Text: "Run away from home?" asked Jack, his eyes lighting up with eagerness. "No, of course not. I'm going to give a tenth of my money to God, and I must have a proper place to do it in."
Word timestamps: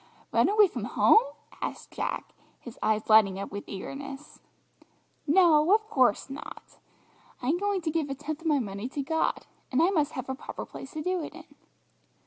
"Run 0.31 0.49
away 0.49 0.67
from 0.67 0.85
home?" 0.85 1.21
asked 1.61 1.91
Jack, 1.91 2.33
his 2.59 2.79
eyes 2.81 3.07
lighting 3.07 3.37
up 3.37 3.51
with 3.51 3.65
eagerness. 3.69 4.41
"No, 5.27 5.71
of 5.75 5.87
course 5.91 6.27
not. 6.27 6.79
I'm 7.39 7.59
going 7.59 7.81
to 7.81 7.91
give 7.91 8.09
a 8.09 8.15
tenth 8.15 8.41
of 8.41 8.47
my 8.47 8.57
money 8.57 8.89
to 8.89 9.03
God, 9.03 9.45
and 9.71 9.79
I 9.79 9.91
must 9.91 10.13
have 10.13 10.27
a 10.27 10.33
proper 10.33 10.65
place 10.65 10.93
to 10.93 11.03
do 11.03 11.21
it 11.23 11.35
in." 11.35 11.53